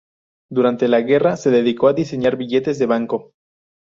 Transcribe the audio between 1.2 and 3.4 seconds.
se dedicó a diseñar billetes de banco.